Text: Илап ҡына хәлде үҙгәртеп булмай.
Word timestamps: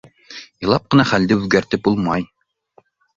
Илап 0.67 0.87
ҡына 0.95 1.05
хәлде 1.09 1.37
үҙгәртеп 1.41 1.83
булмай. 1.89 2.25